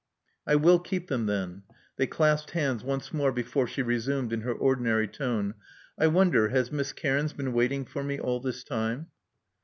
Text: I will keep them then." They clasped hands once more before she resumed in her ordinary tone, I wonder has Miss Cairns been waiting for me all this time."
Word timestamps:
I 0.47 0.55
will 0.55 0.79
keep 0.79 1.09
them 1.09 1.27
then." 1.27 1.61
They 1.97 2.07
clasped 2.07 2.49
hands 2.57 2.83
once 2.83 3.13
more 3.13 3.31
before 3.31 3.67
she 3.67 3.83
resumed 3.83 4.33
in 4.33 4.41
her 4.41 4.51
ordinary 4.51 5.07
tone, 5.07 5.53
I 5.95 6.07
wonder 6.07 6.49
has 6.49 6.71
Miss 6.71 6.91
Cairns 6.91 7.33
been 7.33 7.53
waiting 7.53 7.85
for 7.85 8.03
me 8.03 8.19
all 8.19 8.39
this 8.39 8.63
time." 8.63 9.09